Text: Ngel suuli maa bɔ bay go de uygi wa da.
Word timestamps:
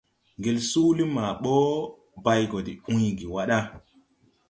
Ngel 0.39 0.57
suuli 0.69 1.03
maa 1.15 1.33
bɔ 1.43 1.53
bay 2.23 2.41
go 2.51 2.57
de 2.67 2.73
uygi 2.93 3.25
wa 3.33 3.41
da. 3.49 3.59